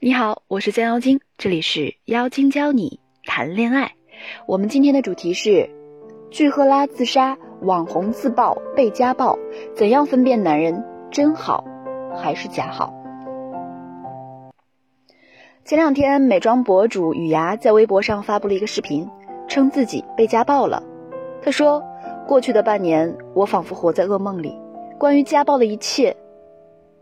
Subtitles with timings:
[0.00, 3.90] 你好，我是江妖精，这里是妖精教你谈恋爱。
[4.46, 5.68] 我们今天的主题是：
[6.30, 9.36] 巨赫拉自杀，网红自曝被家暴，
[9.74, 11.64] 怎样分辨男人真好
[12.14, 12.94] 还是假好？
[15.64, 19.10] 前两天，美妆博主雨芽在微博上发布了一个视频，
[19.48, 20.80] 称自己被家暴了。
[21.42, 21.82] 她说
[22.24, 24.56] ：“过去的半年，我仿佛活在噩梦里，
[24.96, 26.16] 关于家暴的一切，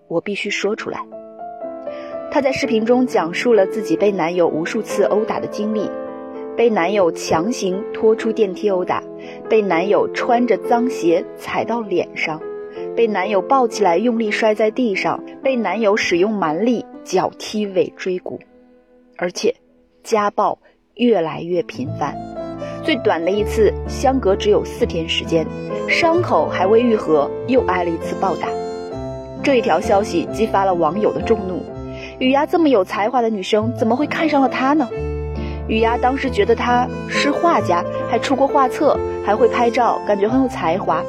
[0.09, 1.07] 我必须说出来。”
[2.37, 5.91] 她在视频中讲述了自己被男友无数次殴打的经历，
[6.55, 9.03] 被男友强行拖出电梯殴打，
[9.49, 12.39] 被男友穿着脏鞋踩到脸上，
[12.95, 18.39] 被男友抱起来用力摔在地上，被男友使用蛮力脚踢尾椎骨，
[19.17, 19.55] 而且
[20.03, 20.59] 家暴
[20.97, 22.15] 越来越频繁，
[22.85, 25.47] 最短的一次相隔只有四天时间，
[25.89, 28.47] 伤口还未愈合又挨了一次暴打。
[29.43, 31.63] 这一条消息激发了网友的众怒。
[32.19, 34.89] 雨芽这么有才华的女生，怎么会看上了他呢？
[35.69, 41.03] 雨芽当时觉得他是画家，还出过画册，还会拍照，感觉很有才华，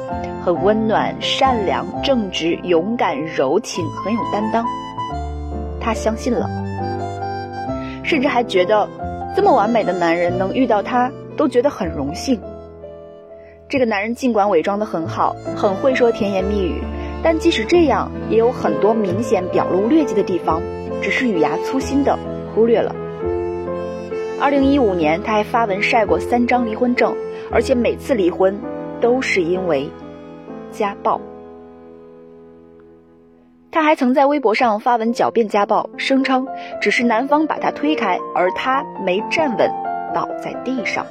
[0.44, 4.64] 很温暖、善良、正直、勇敢、柔情，很有担当。
[5.80, 6.46] 她相信了，
[8.02, 8.86] 甚至还觉得
[9.34, 12.38] 这么完美的男人能遇到他，都觉得很荣幸。
[13.66, 16.82] 这个男人尽管伪装得很好，很会说甜言蜜语，
[17.22, 20.62] 但即使这样，也有很多明显表露劣迹的地方。
[21.00, 22.18] 只是雨芽粗心的
[22.52, 22.92] 忽略了。
[24.40, 27.14] 二零一五年，他还发文晒过三张离婚证，
[27.52, 28.58] 而且每次离婚
[29.00, 29.88] 都是因为
[30.72, 31.20] 家暴。
[33.70, 36.48] 他还曾在微博上发文狡辩家暴，声称
[36.80, 39.70] 只是男方把他推开，而他没站稳，
[40.12, 41.06] 倒在地上。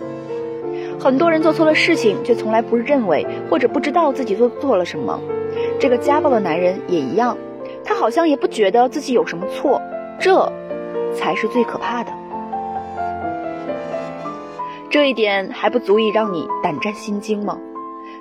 [1.00, 5.18] 很多人做错了事情，却从来不认为或者不知道自己做错了什么。
[5.80, 7.38] 这个家暴的男人也一样。
[7.84, 9.82] 他好像也不觉得自己有什么错，
[10.20, 10.52] 这
[11.16, 12.12] 才是最可怕的。
[14.90, 17.58] 这一点还不足以让你胆战心惊吗？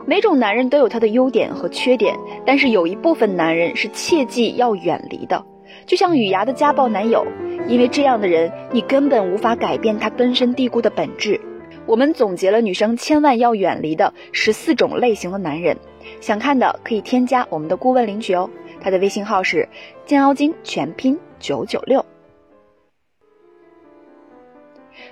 [0.04, 5.44] 每种男人都有他的优点和缺点，但是有一部分男人是切记要远离的，
[5.84, 7.26] 就像雨芽的家暴男友，
[7.66, 11.40] 因为这样的人，你根本无法改变他根深蒂固的本质。
[11.86, 15.76] 我们总结了女生千万要远离的十四种类型的男人，
[16.20, 18.48] 想看的可以添加我们的顾问领取哦。
[18.80, 19.68] 他的微信号是
[20.04, 22.04] “降妖精”全拼九九六。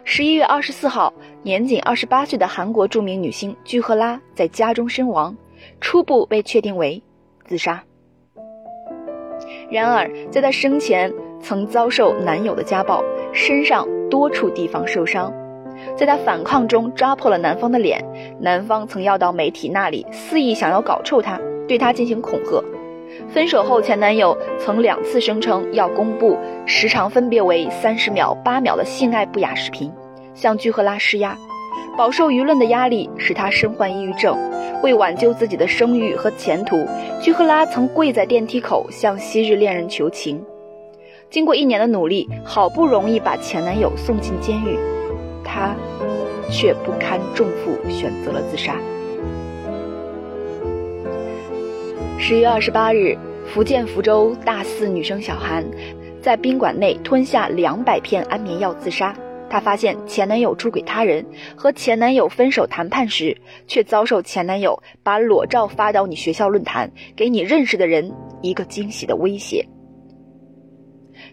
[0.05, 1.13] 十一月二十四号，
[1.43, 5.37] 年仅二十八岁的韩国著名女星具赫拉在家中身亡，
[5.81, 7.03] 初步被确定为
[7.45, 7.83] 自杀。
[9.71, 15.33] 然而，在她生前曾遭受男友的家暴，身上多处地方受伤。
[15.97, 18.05] 在她反抗中抓破了男方的脸，
[18.41, 22.63] 男方曾要到媒体那里肆意想要搞臭她，对她进行恐吓。
[23.29, 26.37] 分手后，前男友曾两次声称要公布
[26.67, 29.93] 时长分别为三十秒、八秒的性爱不雅视频，
[30.35, 31.37] 向具赫拉施压。
[31.97, 34.37] 饱受舆论的压力，使他身患抑郁症。
[34.83, 36.87] 为挽救自己的声誉和前途，
[37.21, 40.45] 具赫拉曾跪在电梯口向昔日恋人求情。
[41.31, 44.77] 经过一年的努力，好不容易把前男友送进监狱，
[45.45, 45.77] 她
[46.51, 48.77] 却不堪重负，选择了自杀。
[52.19, 55.65] 十月二十八日，福建福州大四女生小韩，
[56.23, 59.15] 在宾馆内吞下两百片安眠药自杀。
[59.51, 61.25] 她发现前男友出轨他人，
[61.55, 69.67] 和前男友分手谈判时，却遭受前男友把裸照发到你学校论坛，给你认识的人一个惊喜的威胁。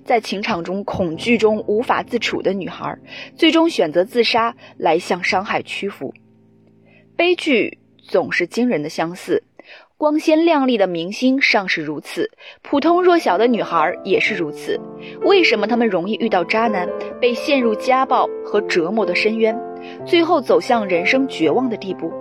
[0.03, 2.97] 在情场中恐惧中无法自处的女孩，
[3.35, 6.13] 最终选择自杀来向伤害屈服。
[7.15, 9.43] 悲剧总是惊人的相似。
[9.97, 12.31] 光鲜亮丽的明星尚是如此，
[12.63, 14.79] 普通弱小的女孩也是如此。
[15.21, 16.89] 为什么她们容易遇到渣男，
[17.21, 19.55] 被陷入家暴和折磨的深渊，
[20.03, 22.11] 最后走向人生绝望的地步？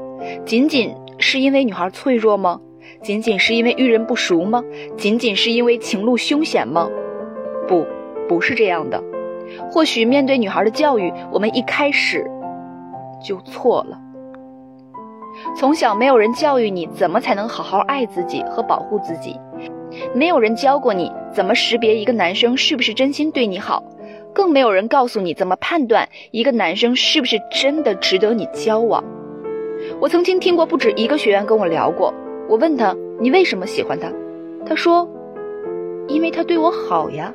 [0.44, 2.60] 仅仅是因为女孩脆弱吗？
[3.02, 4.62] 仅仅是因为遇人不淑吗？
[4.98, 6.86] 仅仅是因为情路凶险吗？
[7.70, 7.86] 不，
[8.28, 9.00] 不是这样的。
[9.70, 12.28] 或许面对女孩的教育，我们一开始
[13.24, 13.96] 就错了。
[15.56, 19.38] 从小没有人教育你怎么才能好好爱自己和保护自己，
[20.12, 23.84] 没有人教过你怎么识别一个男生是不是真心对你好，
[24.34, 29.04] 更没有人告诉你怎么判断一个男生是不是真的值得你交往。
[30.00, 32.12] 我曾经听过不止一个学员跟我聊过，
[32.48, 34.12] 我问他你为什么喜欢他，
[34.66, 35.08] 他说，
[36.08, 37.32] 因为他对我好呀。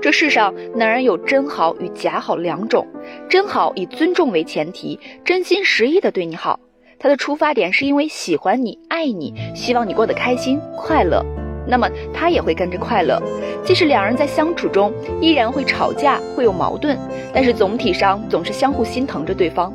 [0.00, 2.86] 这世上男人有真好与假好两种，
[3.28, 6.58] 真好以尊重为前提，真心实意的对你好。
[6.98, 11.24] 他的出发点是因为喜欢你、爱你，希望你过得开心、快乐，
[11.66, 13.18] 那么他也会跟着快乐。
[13.64, 16.98] 即使两人在相处中依然会吵架，会有矛盾，
[17.32, 19.72] 但是总体上总是相互心疼着对方。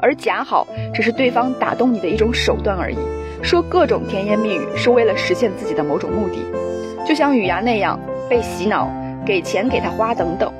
[0.00, 2.96] 而假好只是对方打动你的一种手段而已，
[3.42, 6.36] 说各种甜言蜜语是为了实现自己的某种目的，
[7.06, 7.98] 就像雨芽那样
[8.28, 8.90] 被洗脑，
[9.24, 10.52] 给钱给他花等等。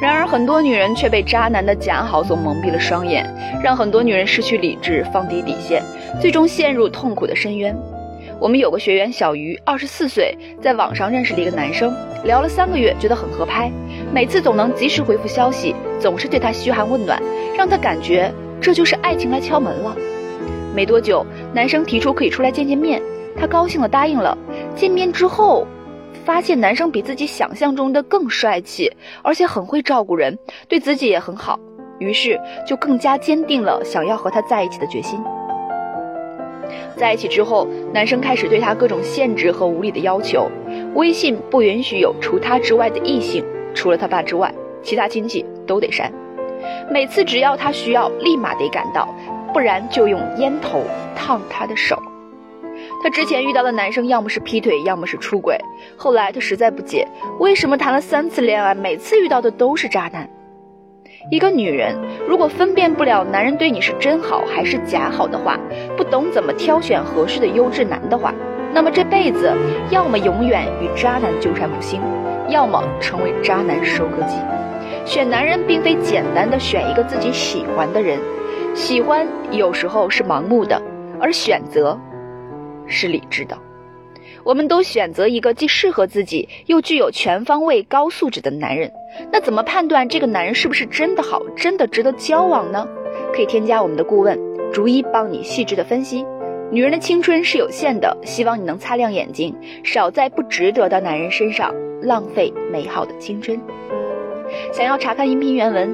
[0.00, 3.26] 然而，很多女人却被渣男的假好所蒙蔽了双眼，
[3.64, 5.82] 让很多女人失去理智，放低底线，
[6.20, 7.74] 最终陷入痛苦的深渊。
[8.38, 11.94] 我们有个学员小鱼，二十四岁，在网上认识了一个男生，
[12.24, 13.72] 聊了三个月，觉得很合拍，
[14.12, 17.18] 每次总能及时回复消息，总是对他嘘寒问暖，
[17.56, 18.30] 让他感觉
[18.60, 19.96] 这就是爱情来敲门了。
[20.74, 21.24] 没多久，
[21.54, 23.00] 男生提出可以出来见见面，
[23.34, 24.36] 他高兴的答应了。
[24.74, 25.66] 见面之后。
[26.24, 28.90] 发现男生比自己想象中的更帅气，
[29.22, 30.36] 而且很会照顾人，
[30.68, 31.58] 对自己也很好，
[31.98, 35.18] 于是就更加坚定了想要和他在一起的决心。
[36.96, 40.50] 在一起之后，男生开始对她各种限制和无理的要求，
[40.94, 44.52] 微信不允许有除他之外的异性，除了他爸之外，
[44.82, 46.12] 其他亲戚都得删。
[46.90, 49.14] 每次只要他需要，立马得赶到，
[49.52, 50.82] 不然就用烟头
[51.14, 52.00] 烫他的手。
[53.06, 55.56] 她之前遇到的男生要么是劈腿，要么是出轨。
[55.96, 57.06] 后来她实在不解，
[57.38, 60.28] 为什么谈了三次恋爱，每次遇到的都是渣男？
[61.30, 65.56] 一个女人如果分辨不了男人对你是真好还是假好的话，
[65.96, 68.34] 不懂怎么挑选合适的优质男的话，
[68.74, 69.54] 那么这辈子
[69.90, 72.00] 要么永远与渣男纠缠不清，
[72.48, 74.36] 要么成为渣男收割机。
[75.04, 78.18] 选男人并非简单的选一个自己喜欢的人，
[78.74, 80.82] 喜欢有时候是盲目的，
[81.20, 81.96] 而选择。
[82.86, 83.58] 是理智的，
[84.44, 88.92] 我们都选择一个既适合自己又具有全方位高素质的男人。
[89.32, 92.86] 那怎么判断这个男人是不是真的好，真的值得交往呢？
[93.32, 94.38] 可以添加我们的顾问，
[94.72, 96.24] 逐一帮你细致的分析。
[96.70, 99.54] 女人的青春是有限的，希望你能擦亮眼睛，
[99.84, 101.72] 少在不值得的男人身上
[102.02, 103.60] 浪费美好的青春。
[104.72, 105.92] 想要查看音频原文，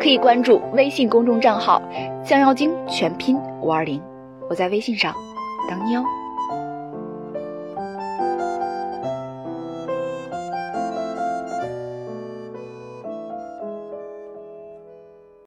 [0.00, 1.82] 可以关注微信公众账号
[2.24, 4.00] “降妖精”全拼五二零，
[4.48, 5.14] 我在微信上
[5.68, 6.04] 等你哦。